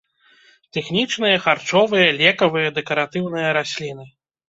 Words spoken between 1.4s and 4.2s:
харчовыя, лекавыя, дэкаратыўныя расліны.